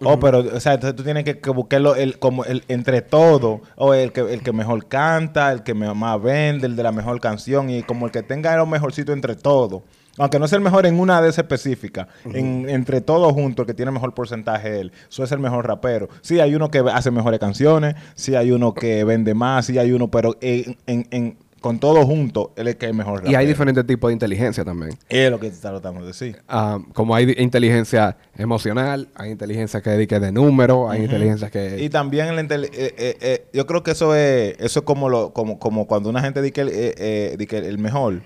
[0.00, 3.62] Oh, pero, o sea, entonces tú tienes que, que buscarlo el, como el, entre todo.
[3.76, 7.18] O el que, el que mejor canta, el que más vende, el de la mejor
[7.20, 7.68] canción.
[7.70, 9.82] Y como el que tenga lo mejorcito entre todo.
[10.18, 12.06] Aunque no sea el mejor en una de esas específicas.
[12.24, 14.92] en, entre todos juntos, el que tiene mejor porcentaje es él.
[15.08, 16.08] Eso es el mejor rapero.
[16.20, 17.94] Sí, hay uno que hace mejores canciones.
[18.14, 19.66] Sí, hay uno que vende más.
[19.66, 22.94] Sí, hay uno, pero en, en- en- con todo junto, él es el que es
[22.94, 23.32] mejor rapero.
[23.32, 24.92] Y hay diferentes tipos de inteligencia también.
[25.08, 26.38] Es lo que tratando de decir.
[26.48, 31.82] Ah, como hay inteligencia emocional, hay inteligencia que dedique de número, hay inteligencia que...
[31.82, 35.32] Y también la eh, eh, eh, yo creo que eso es eso es como lo
[35.32, 38.22] como como cuando una gente dice que el, eh, eh, di que el mejor.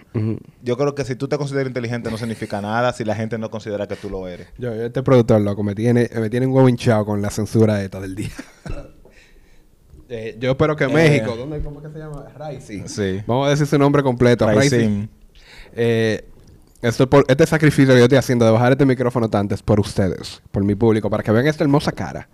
[0.63, 3.51] Yo creo que si tú te consideras inteligente no significa nada si la gente no
[3.51, 4.49] considera que tú lo eres.
[4.59, 7.83] Yo, yo este productor, loco, me tiene, me tiene un huevo hinchado con la censura
[7.83, 8.31] esta del día.
[10.15, 10.89] Eh, yo espero que Eh.
[10.89, 12.27] México, ¿dónde, ¿cómo es que se llama?
[12.37, 12.83] Raisi.
[12.87, 13.23] Sí.
[13.27, 14.45] Vamos a decir su nombre completo.
[14.47, 14.77] Raisi.
[14.77, 15.11] Raisin.
[15.75, 16.23] Eh,
[16.83, 19.81] esto por- este sacrificio que yo estoy haciendo de bajar este micrófono tanto es por
[19.81, 22.29] ustedes, por mi público, para que vean esta hermosa cara.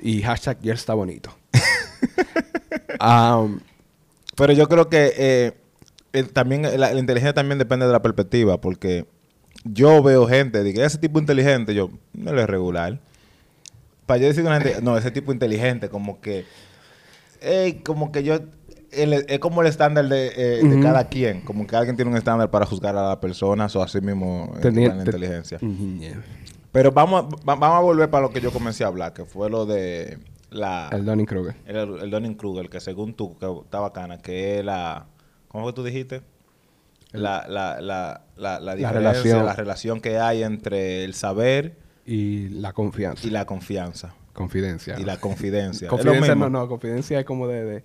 [0.00, 1.30] Y hashtag ya está bonito.
[2.98, 3.60] Am,
[4.36, 5.52] Pero yo creo que eh,
[6.12, 9.06] el- también la, la inteligencia también depende de la perspectiva, porque
[9.64, 13.00] yo veo gente, digo, ese tipo inteligente, yo no lo es regular.
[14.06, 16.44] Para yo decir a una gente, no, ese tipo inteligente, como que,
[17.40, 18.38] ey, como que yo,
[18.90, 22.16] el- es como el estándar de, eh, de cada quien, como que alguien tiene un
[22.16, 25.58] estándar para juzgar a las personas o así mismo eh, tenía- la te- inteligencia.
[25.58, 26.22] Yeah.
[26.72, 29.24] Pero vamos, a- va- vamos a volver para lo que yo comencé a hablar, que
[29.24, 30.18] fue lo de
[30.50, 30.88] la...
[30.92, 31.54] El Donning Kruger.
[31.66, 35.06] El, el Donning Kruger, que según tú, que está bacana, que es la.
[35.48, 36.22] ¿Cómo fue que tú dijiste?
[37.12, 39.46] La, la, la, la, la, diferencia, relación.
[39.46, 43.26] la relación que hay entre el saber Y la confianza.
[43.26, 44.14] y la confianza.
[44.38, 44.94] Confidencia.
[44.98, 45.88] Y la confidencia.
[45.88, 47.84] Confidencia no, no, confidencia es como de, de,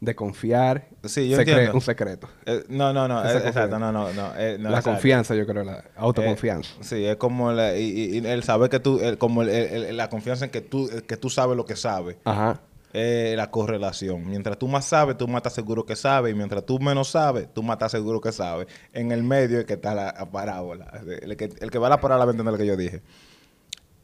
[0.00, 0.86] de confiar.
[1.04, 1.74] Sí, yo Secre- entiendo.
[1.74, 2.28] Un secreto.
[2.46, 3.24] Eh, no, no, no.
[3.28, 4.32] Eh, exacto, no, no, no.
[4.38, 4.90] eh, no, la exacto.
[4.92, 6.70] confianza, yo creo, la autoconfianza.
[6.80, 9.96] Eh, sí, es como la, y, el saber que tú, el- como el- el- el-
[9.96, 12.16] la confianza en que tú, que tú sabes lo que sabes.
[12.24, 12.60] Ajá.
[12.92, 14.26] eh, la correlación.
[14.28, 16.32] Mientras tú más sabes, tú más estás seguro que sabes.
[16.32, 18.66] Y mientras tú menos sabes, tú más estás seguro que sabes.
[18.92, 20.86] En el medio es que está la, la parábola.
[21.22, 23.00] El que, el que va a la parábola va a entender lo que yo dije.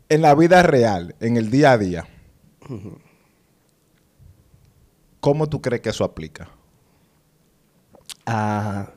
[0.08, 2.04] En la vida real, en el día a día,
[5.20, 6.48] ¿cómo tú crees que eso aplica?
[8.26, 8.90] Ah,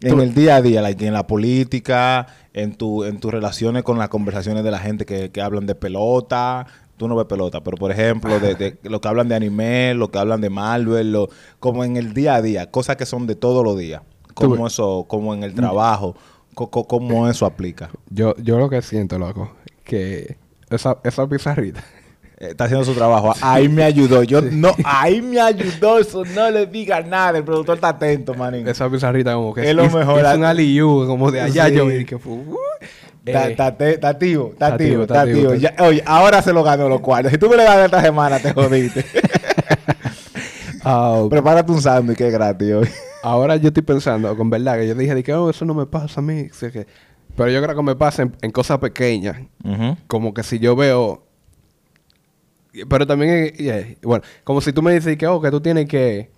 [0.00, 3.98] En el día a día, like, en la política, en, tu, en tus relaciones con
[3.98, 6.66] las conversaciones de la gente que, que hablan de pelota.
[6.96, 10.10] Tú no ves pelota, pero por ejemplo, de, de lo que hablan de anime, lo
[10.10, 11.28] que hablan de Marvel, lo,
[11.60, 14.02] como en el día a día, cosas que son de todos los días.
[14.34, 16.14] Como eso, como en el trabajo,
[16.54, 17.90] co- co- cómo eso aplica.
[18.10, 19.52] yo, yo lo que siento, loco,
[19.88, 20.36] que
[20.70, 21.82] esa, esa pizarrita.
[22.38, 23.34] Está haciendo su trabajo.
[23.40, 24.22] Ahí me ayudó.
[24.22, 25.98] Yo no, ahí me ayudó.
[25.98, 27.38] Eso no le diga nada.
[27.38, 28.68] El productor está atento, manín.
[28.68, 30.20] Esa pizarrita como que Es lo mejor.
[30.20, 31.74] hizo un aliú como de allá Sí.
[31.74, 32.56] yo vi que fue uh,
[33.26, 35.24] Está eh, está te- está activo, está está
[35.84, 37.32] Oye, ahora se lo ganó los cuartos.
[37.32, 39.04] Si tú me le ganas esta semana, te jodiste.
[40.84, 42.88] ah, Prepárate un sándwich que es gratis hoy.
[43.22, 45.86] ahora yo estoy pensando con verdad que yo dije de que oh, eso no me
[45.86, 46.86] pasa a mí sé que-
[47.38, 49.38] pero yo creo que me pasa en, en cosas pequeñas.
[50.06, 51.24] Como que si yo veo
[52.88, 55.86] pero también eh, yeah, bueno como si tú me dices que oh que tú tienes
[55.88, 56.30] que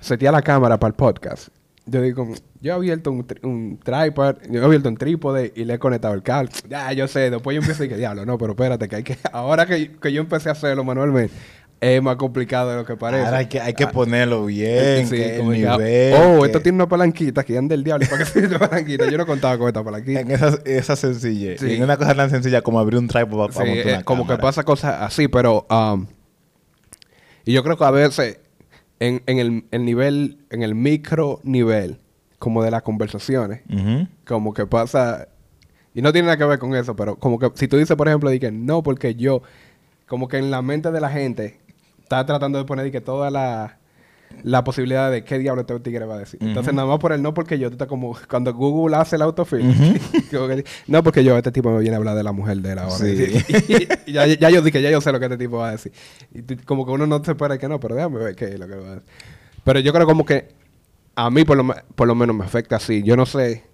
[0.00, 1.48] setear la cámara para el podcast.
[1.88, 2.28] Yo digo,
[2.60, 5.78] yo he abierto un, tri- un tripod, yo he abierto un trípode y le he
[5.78, 6.50] conectado el cable.
[6.68, 9.16] Ya, yo sé, después yo empiezo y que diablo, no, pero espérate, que hay que,
[9.32, 11.32] ahora que, que yo empecé a hacerlo manualmente,
[11.80, 13.24] es más complicado de lo que parece.
[13.24, 16.14] Ahora hay que, hay que Ah, ponerlo bien, sí, que el como que, nivel.
[16.14, 18.04] oh, que- esto tiene una palanquita que anda el diablo.
[18.06, 19.10] ¿y ¿Para qué sirve esta palanquita?
[19.10, 20.20] Yo no contaba con esta palanquita.
[20.20, 21.60] En esa, esa sencillez.
[21.60, 21.74] Sí.
[21.74, 24.26] En una cosa tan sencilla como abrir un tripod para, Sí, montar eh, una como
[24.26, 26.06] que pasa cosas así, pero um,
[27.44, 28.38] y yo creo que a veces
[28.98, 31.98] en, en el, el nivel, en el micro nivel,
[32.38, 33.60] como de las conversaciones,
[34.26, 35.28] como que pasa,
[35.94, 38.08] y no tiene nada que ver con eso, pero como que si tú dices, por
[38.08, 39.42] ejemplo, que no, porque yo,
[40.06, 41.58] como que en la mente de la gente
[42.06, 43.78] está tratando de poner di que toda la,
[44.44, 46.38] la posibilidad de qué diablo este tigre va a decir.
[46.40, 49.22] Entonces, nada más por el no porque yo, tú estás como cuando Google hace el
[49.22, 49.74] autofill,
[50.86, 52.94] no porque yo, este tipo me viene a hablar de la mujer de él ahora.
[52.96, 53.44] Sí.
[53.68, 55.72] Y, y ya, ya yo dije, ya yo sé lo que este tipo va a
[55.72, 55.92] decir.
[56.32, 58.66] Y como que uno no se espera que no, pero déjame ver qué es lo
[58.68, 59.08] que va a decir.
[59.64, 60.48] Pero yo creo como que
[61.16, 63.02] a mí por lo, por lo menos me afecta así.
[63.02, 63.64] Yo no sé.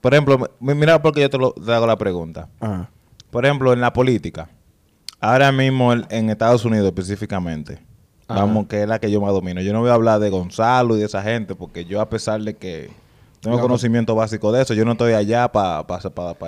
[0.00, 2.48] Por ejemplo, mi- mira porque yo te, lo- te hago la pregunta.
[2.60, 2.90] Ajá.
[3.30, 4.48] Por ejemplo, en la política.
[5.20, 7.78] Ahora mismo en, Estados Unidos específicamente.
[8.28, 8.40] Ajá.
[8.40, 9.60] Vamos, que es la que yo más domino.
[9.60, 12.40] Yo no voy a hablar de Gonzalo y de esa gente, porque yo a pesar
[12.40, 12.90] de que
[13.40, 15.84] tengo No, conocimiento básico de eso, yo no estoy allá para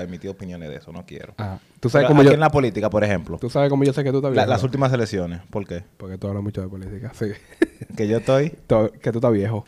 [0.02, 1.34] emitir opiniones de eso, no quiero.
[1.36, 1.60] Ajá.
[1.80, 2.34] Tú sabes Pero cómo aquí yo...
[2.34, 3.38] en la política, por ejemplo.
[3.38, 4.50] Tú sabes cómo yo sé que tú estás la- viejo.
[4.50, 5.84] las últimas elecciones, ¿por qué?
[5.96, 7.12] Porque tú hablas mucho de política.
[7.14, 7.26] Sí.
[7.96, 8.50] Que yo estoy...
[9.00, 9.64] Que tú estás viejo.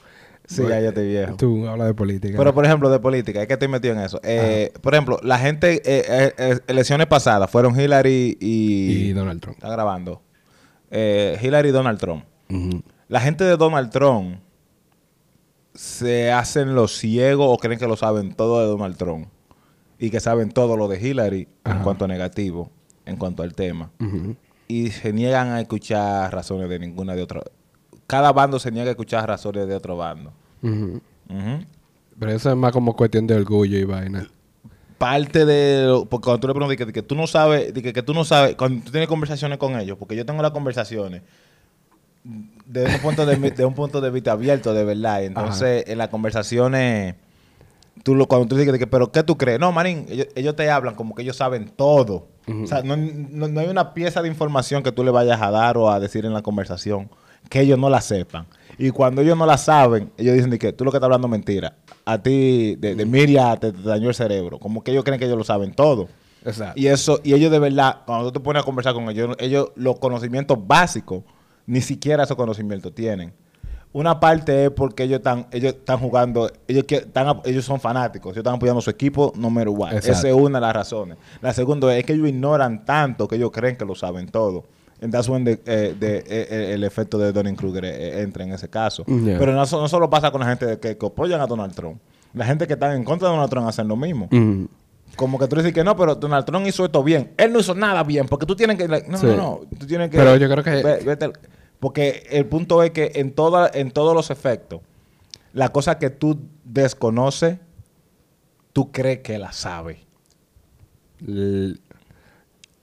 [0.50, 1.36] Sí, ya yo estoy viejo.
[1.36, 2.36] Tú hablas de política.
[2.36, 4.20] Pero, por ejemplo, de política, es que estoy metido en eso.
[4.24, 9.10] Eh, por ejemplo, la gente, eh, eh, elecciones pasadas fueron Hillary y...
[9.10, 9.58] Y Donald Trump.
[9.58, 10.22] Está grabando.
[10.90, 12.24] Hillary y Donald Trump.
[13.06, 14.40] La gente de Donald Trump
[15.72, 19.28] se hacen los ciegos o creen que lo saben todo de Donald Trump.
[20.00, 22.72] Y que saben todo lo de Hillary en cuanto a negativo,
[23.06, 23.92] en cuanto al tema.
[24.66, 27.42] Y se niegan a escuchar razones de ninguna de otra.
[28.08, 30.32] Cada bando se niega a escuchar razones de otro bando.
[30.62, 31.00] Ujú.
[32.18, 34.28] Pero eso es más como cuestión de orgullo y vaina.
[34.98, 38.02] parte de lo- porque cuando tú le preguntas que, que tú no sabes que, que
[38.02, 41.22] tú no sabes cuando tú tienes conversaciones con ellos porque yo tengo las conversaciones
[42.66, 47.14] de un punto de, un punto de vista abierto de verdad entonces en las conversaciones
[48.02, 50.70] tú lo cuando tú dices que pero qué tú crees no marín ellos, ellos te
[50.70, 52.28] hablan como que ellos saben todo.
[52.46, 55.50] O sea no, no- no hay una pieza de información que tú le vayas a
[55.50, 57.08] dar o a decir en la conversación
[57.48, 58.46] que ellos no la sepan
[58.80, 61.28] y cuando ellos no la saben ellos dicen de que tú lo que estás hablando
[61.28, 65.04] es mentira a ti de, de Miria te, te dañó el cerebro como que ellos
[65.04, 66.08] creen que ellos lo saben todo
[66.44, 66.80] Exacto.
[66.80, 69.70] y eso, y ellos de verdad, cuando tú te pones a conversar con ellos, ellos
[69.76, 71.22] los conocimientos básicos,
[71.66, 73.32] ni siquiera esos conocimientos tienen.
[73.92, 78.42] Una parte es porque ellos están, ellos están jugando, ellos, están, ellos son fanáticos, ellos
[78.42, 79.90] están apoyando a su equipo número uno.
[79.90, 81.18] Esa es una de las razones.
[81.42, 84.64] La segunda es que ellos ignoran tanto que ellos creen que lo saben todo.
[85.02, 88.44] And that's when the- eh, de- eh, eh, el efecto de Donning Kruger eh, entra
[88.44, 89.04] en ese caso.
[89.06, 89.38] Yeah.
[89.38, 92.00] Pero no, so- no solo pasa con la gente que, que apoyan a Donald Trump.
[92.34, 94.26] La gente que está en contra de Donald Trump hacen lo mismo.
[94.30, 94.68] Ujú.
[95.16, 97.32] Como que tú dices que no, pero Donald Trump hizo esto bien.
[97.36, 98.86] Él no hizo nada bien, porque tú tienes que...
[98.86, 99.26] like, no, Sí.
[99.26, 99.60] no, no.
[99.78, 100.16] Tú tienes que...
[100.18, 101.30] Pero yo creo que- ve- vete
[101.80, 104.82] porque el punto es que en, toda, en todos los efectos,
[105.54, 107.56] la cosa que tú desconoces,
[108.74, 109.96] tú crees que la sabes.
[111.26, 111.76] L-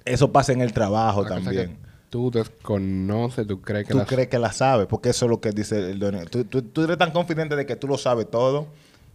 [0.04, 1.78] Eso pasa en el trabajo la también.
[2.10, 5.42] Tú desconoces, tú crees que Tú las- crees que la sabes, porque eso es lo
[5.42, 6.30] que dice el Donald.
[6.30, 8.68] Tú, tú- tú eres tan confidente de que tú lo sabes todo,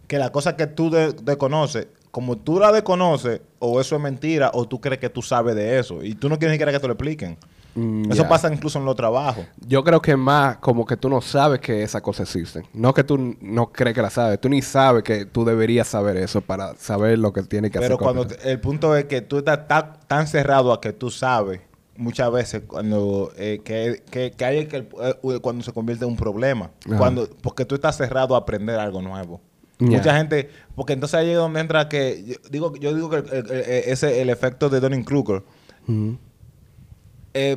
[0.07, 4.51] que la cosa que tú de- desconoces, como tú la desconoces, o eso es mentira,
[4.53, 6.79] o tú crees que tú sabes de eso, y tú no quieres ni siquiera que
[6.79, 7.37] te lo expliquen.
[7.75, 9.47] Mm, Eso pasa incluso en los trabajos.
[9.65, 12.67] Yo creo que más como que tú no sabes que esas cosas existen.
[12.71, 14.39] No que tú no crees que las sabes.
[14.39, 17.95] Tú ni sabes que tú deberías saber eso para saber lo que tiene que Pero
[17.95, 18.03] hacer.
[18.03, 21.09] cuando con- te- el punto es que tú estás tan, tan cerrado a que tú
[21.09, 21.61] sabes,
[21.97, 26.17] muchas veces cuando eh, que, que, que hay que eh, cuando se convierte en un
[26.17, 26.71] problema.
[26.87, 26.97] Ajá.
[26.97, 29.41] Cuando, porque tú estás cerrado a aprender algo nuevo.
[29.79, 33.25] Mucha gente, porque entonces ahí es donde entra que, yo digo, yo digo que el,
[33.33, 35.43] el- el- ese, el efecto de Donning Kruger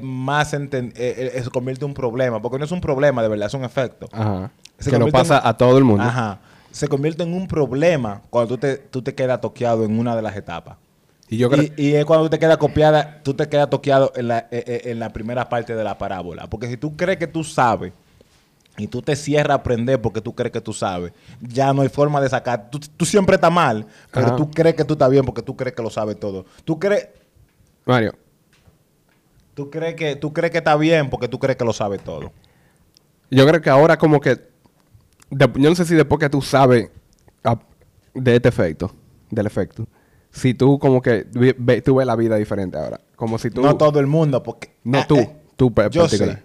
[0.03, 3.47] más, eh, eh, se convierte en un problema, porque no es un problema de verdad,
[3.47, 4.09] es un efecto.
[4.13, 4.51] Ajá.
[4.79, 6.03] Se que lo pasa en- a todo el mundo.
[6.03, 6.41] Ajá.
[6.71, 10.23] Se convierte en un problema cuando tú te, tú te quedas toqueado en una de
[10.23, 10.79] las etapas.
[11.29, 11.65] Y yo creo...
[11.65, 14.81] Y, y es cuando te quedas copiada, tú te quedas toqueado en la, eh, eh,
[14.87, 16.47] en la primera parte de la parábola.
[16.49, 17.93] Porque si tú crees que tú sabes
[18.79, 21.89] y tú te cierras a aprender porque tú crees que tú sabes, ya no hay
[21.89, 22.71] forma de sacar.
[22.71, 24.37] Tú, tú siempre estás mal, pero Ajá.
[24.37, 26.45] tú crees que tú estás bien porque tú crees que lo sabes todo.
[26.65, 27.09] Tú crees,
[27.87, 28.15] Mario,
[29.55, 32.33] tú crees que tú crees que está bien porque tú crees que lo sabes todo.
[33.31, 34.37] yo creo que ahora como que...
[35.31, 36.91] de- yo no sé si después que tú sabes
[37.45, 37.59] ah,
[38.15, 38.95] de este efecto,
[39.31, 39.87] del efecto,
[40.37, 43.01] si tú como que ve- tú ves la vida diferente ahora.
[43.17, 43.63] Como si tú...
[43.63, 46.37] no todo el mundo, porque No ah, tú, eh, tú pa- yo particular.
[46.37, 46.43] sí.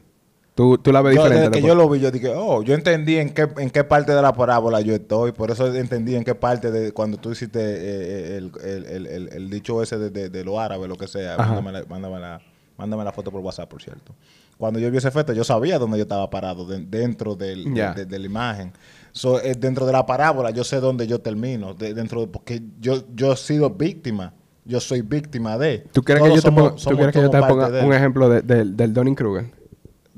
[0.54, 1.50] Tú Tú, la ves Yo, diferente.
[1.50, 4.12] desde que yo lo vi, yo dije, oh, yo entendí en qué, en qué parte
[4.14, 5.32] de la parábola yo estoy.
[5.32, 9.82] Por eso entendí en qué parte de cuando tú hiciste eh, el, el, el, dicho
[9.82, 11.38] ese de, de, de lo árabe, lo que sea.
[11.38, 12.42] Mándame la, mándame, la,
[12.78, 14.14] mándame la foto por WhatsApp, por cierto.
[14.58, 18.20] Cuando yo vi ese efecto, yo sabía dónde yo estaba parado, de- dentro del, de
[18.20, 18.74] la imagen.
[19.14, 21.74] So, eh, dentro de la parábola, yo sé dónde yo termino.
[21.74, 24.34] de- dentro de, porque yo, yo he sido víctima.
[24.64, 25.80] Yo soy víctima de.
[25.92, 27.70] ¿Tú quieres que Todos yo te somos- ponga, ¿tú somos quieres que yo te ponga
[27.72, 29.46] de un ejemplo de- de- del Donning Kruger?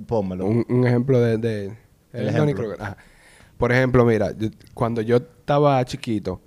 [0.05, 0.45] Pónmelo.
[0.45, 1.73] Un, un ejemplo de...
[2.11, 2.73] El ejemplo.
[2.79, 2.97] Ajá.
[3.57, 6.41] Por ejemplo, mira, yo- cuando yo estaba chiquito,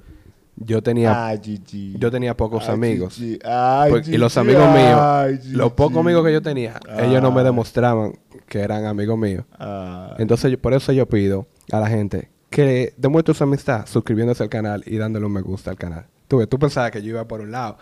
[0.57, 1.27] yo tenía...
[1.29, 1.97] Ay, Gigi.
[1.99, 3.15] yo tenía pocos Ay, amigos.
[3.15, 3.39] Gigi.
[3.45, 8.13] Ay, y los amigos míos, los pocos amigos que yo tenía, ellos no me demostraban
[8.47, 9.45] que eran amigos míos.
[9.59, 10.13] Ay.
[10.19, 14.49] Entonces, yo- por eso yo pido a la gente que demuestre su amistad suscribiéndose al
[14.49, 16.07] canal y dándole un me gusta al canal.
[16.27, 17.77] Tú, tú pensabas que yo iba por un lado.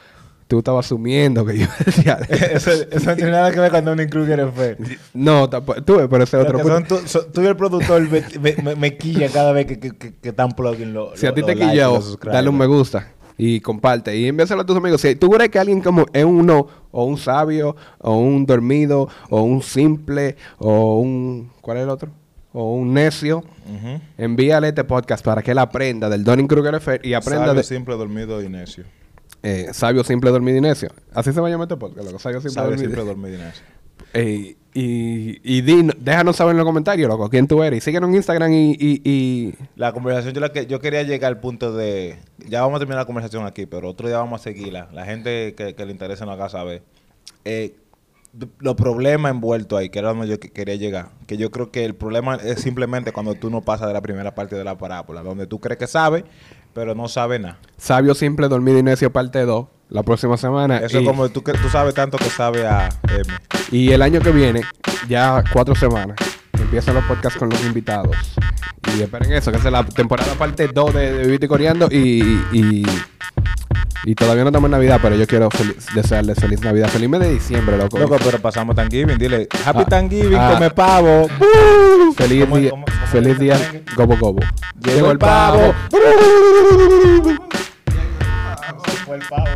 [0.48, 2.14] Tú estabas asumiendo que yo decía...
[2.28, 4.76] eso, eso no tiene nada que ver con Donnie Kruger fe.
[5.14, 7.00] no, tampoco- tú pero ese otro punto.
[7.06, 10.14] son tú, y el productor me, me, me- me quilla cada vez que, que, que,
[10.16, 14.16] que están plugin los Si a ti te quilló, dale un me gusta y comparte.
[14.16, 15.00] Y envíaselo a tus amigos.
[15.00, 19.42] Si tú crees que alguien como es uno, o un sabio, o un dormido, o
[19.42, 21.52] un simple, o un...
[21.60, 22.10] ¿Cuál es el otro?
[22.56, 23.42] O un necio.
[24.16, 27.62] Envíale este podcast para que él aprenda del Donning Kruger Effect y aprenda Sabio, de
[27.64, 28.84] simple, dormido y necio.
[29.42, 30.88] eh, sabio, simple, dormido y necio.
[31.12, 32.18] Así se va a llamar este podcast, loco.
[32.20, 32.90] Sabio, simple, Sabio, dormido.
[32.90, 33.62] simple, dormido y necio.
[34.14, 37.78] Eh, y y di- déjanos saber en los comentarios, loco, quién tú eres.
[37.78, 38.70] Y síguenos en Instagram y...
[38.78, 42.18] y, y- La conversación, yo, la que, yo quería llegar al punto de...
[42.48, 44.88] Ya vamos a terminar la conversación aquí, pero otro día vamos a seguirla.
[44.92, 46.82] La gente que, que le interese nos haga saber.
[47.44, 47.74] Eh,
[48.58, 51.10] los problemas envueltos ahí, que era donde yo que- quería llegar.
[51.26, 54.34] Que yo creo que el problema es simplemente cuando tú no pasas de la primera
[54.34, 56.24] parte de la parábola, donde tú crees que sabes,
[56.72, 57.58] pero no sabes nada.
[57.76, 59.66] Sabio, simple, dormido y necio, parte 2.
[59.90, 60.78] La próxima semana.
[60.78, 63.22] Eso es como tú, que- tú sabes tanto que sabe a M.
[63.70, 64.62] y el año que viene,
[65.08, 66.16] ya cuatro semanas,
[66.58, 68.16] empiezan los podcasts con los invitados.
[68.96, 71.88] Y esperen eso, que es la temporada parte 2 de, de Vivito y Coreando.
[71.90, 72.82] Y, y,
[74.06, 76.88] y todavía no estamos en Navidad, pero yo quiero feliz, desearles feliz Navidad.
[76.88, 77.98] Feliz mes de diciembre, loco.
[77.98, 79.16] Loco, pero pasamos Thanksgiving.
[79.16, 80.50] Dile, Happy ah, Thanksgiving, ah.
[80.52, 81.28] come pavo.
[82.14, 82.72] Feliz día,
[83.10, 84.40] feliz día, gobo gobo.
[84.84, 85.74] Llegó, el pavo.
[89.06, 89.50] Fue el pavo.